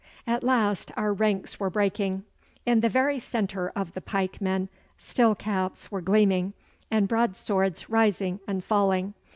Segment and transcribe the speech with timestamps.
[0.25, 2.23] At last our ranks were breaking.
[2.65, 6.53] In the very centre of the pikemen steel caps were gleaming,
[6.89, 9.13] and broadswords rising and falling.